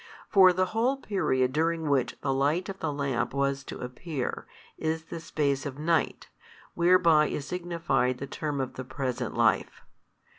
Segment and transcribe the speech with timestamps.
[0.31, 5.03] For the whole period during which the light of the lamp was to appear, is
[5.03, 6.27] the space of night,
[6.73, 9.83] whereby is signified the term of the present life.